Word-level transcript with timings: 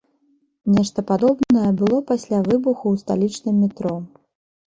Нешта 0.75 1.03
падобнае 1.09 1.67
было 1.81 1.99
пасля 2.11 2.39
выбуху 2.47 2.85
ў 2.93 2.95
сталічным 3.05 3.55
метро. 3.67 3.93